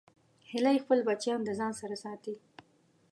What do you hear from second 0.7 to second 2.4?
خپل بچیان د ځان سره ساتي